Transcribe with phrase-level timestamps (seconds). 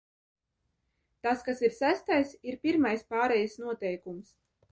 [1.27, 4.35] Tas, kas ir sestais, ir pirmais pārejas noteikums.